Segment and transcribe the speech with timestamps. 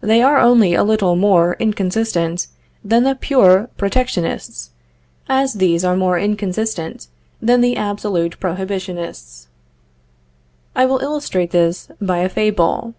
[0.00, 2.48] They are only a little more inconsistent
[2.84, 4.70] than the pure protectionists,
[5.28, 7.06] as these are more inconsistent
[7.40, 9.46] than the absolute prohibitionists.
[10.74, 12.94] I will illustrate this by a fable.